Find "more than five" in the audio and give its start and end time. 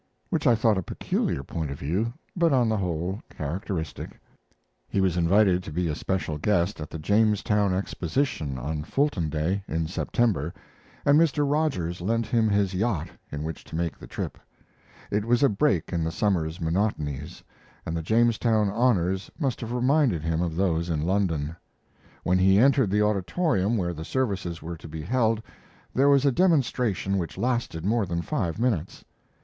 27.85-28.57